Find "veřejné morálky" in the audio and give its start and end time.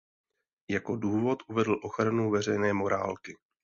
2.31-3.37